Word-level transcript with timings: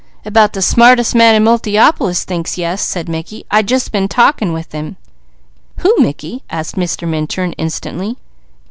"About 0.25 0.53
the 0.53 0.63
smartest 0.63 1.13
man 1.13 1.35
in 1.35 1.43
Multiopolis 1.43 2.23
thinks 2.23 2.57
yes," 2.57 2.81
said 2.83 3.07
Mickey. 3.07 3.45
"I 3.51 3.61
just 3.61 3.91
been 3.91 4.07
talking 4.07 4.51
with 4.51 4.71
him." 4.71 4.97
"Who, 5.81 5.93
Mickey?" 5.99 6.41
asked 6.49 6.73
Mr. 6.75 7.07
Minturn, 7.07 7.51
instantly. 7.59 8.17